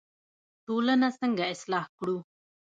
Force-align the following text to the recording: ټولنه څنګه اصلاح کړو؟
ټولنه 0.65 1.07
څنګه 1.19 1.43
اصلاح 1.53 1.85
کړو؟ 1.97 2.17